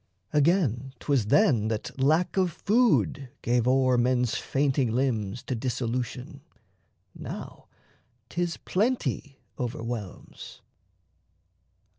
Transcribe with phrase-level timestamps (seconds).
[0.33, 6.41] Again, 'twas then that lack of food gave o'er Men's fainting limbs to dissolution:
[7.13, 7.67] now
[8.27, 10.63] 'Tis plenty overwhelms.